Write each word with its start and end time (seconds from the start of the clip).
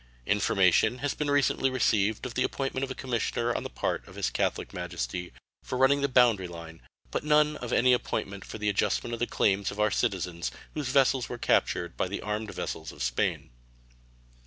Information 0.25 0.97
has 0.97 1.13
been 1.13 1.29
recently 1.29 1.69
received 1.69 2.25
of 2.25 2.33
the 2.33 2.41
appointment 2.41 2.83
of 2.83 2.89
a 2.89 2.95
commissioner 2.95 3.53
on 3.55 3.61
the 3.61 3.69
part 3.69 4.07
of 4.07 4.15
His 4.15 4.31
Catholic 4.31 4.73
Majesty 4.73 5.31
for 5.63 5.77
running 5.77 6.01
the 6.01 6.07
boundary 6.07 6.47
line, 6.47 6.81
but 7.11 7.23
none 7.23 7.55
of 7.57 7.71
any 7.71 7.93
appointment 7.93 8.43
for 8.43 8.57
the 8.57 8.67
adjustment 8.67 9.13
of 9.13 9.19
the 9.19 9.27
claims 9.27 9.69
of 9.69 9.79
our 9.79 9.91
citizens 9.91 10.49
whose 10.73 10.87
vessels 10.89 11.29
were 11.29 11.37
captured 11.37 11.97
by 11.97 12.07
the 12.07 12.19
armed 12.23 12.51
vessels 12.51 12.91
of 12.91 13.03
Spain. 13.03 13.51